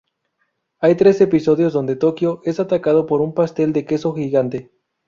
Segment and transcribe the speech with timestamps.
[0.79, 4.71] Hay tres episodios donde Tokio es atacado por un pastel de queso gigante.